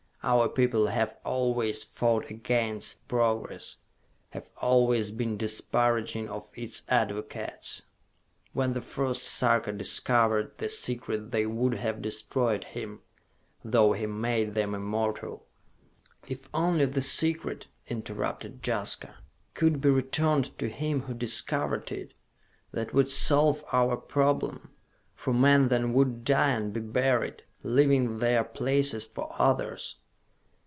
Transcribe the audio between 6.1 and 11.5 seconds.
of its advocates! When the first Sarka discovered the Secret they